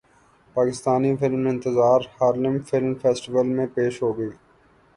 Pakistani 0.55 1.11
film 1.19 1.43
Intezaar 1.47 2.01
Harlem 2.17 2.57
film 2.69 2.93
festival 3.01 3.47
میں 3.55 3.67
پیش 3.75 4.01
ہوگی 4.01 4.29